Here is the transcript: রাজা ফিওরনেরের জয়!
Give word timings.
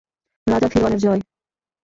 রাজা 0.47 0.67
ফিওরনেরের 0.71 1.01
জয়! 1.03 1.21